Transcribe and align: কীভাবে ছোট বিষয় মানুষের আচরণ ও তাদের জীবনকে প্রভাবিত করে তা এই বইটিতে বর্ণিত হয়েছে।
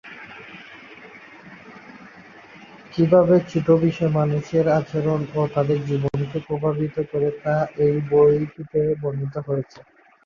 কীভাবে 2.93 3.35
ছোট 3.49 3.67
বিষয় 3.85 4.11
মানুষের 4.19 4.65
আচরণ 4.79 5.19
ও 5.33 5.51
তাদের 5.55 5.79
জীবনকে 5.89 6.37
প্রভাবিত 6.47 6.95
করে 7.11 7.29
তা 7.41 7.55
এই 7.85 7.95
বইটিতে 8.09 8.81
বর্ণিত 9.01 9.35
হয়েছে। 9.47 9.79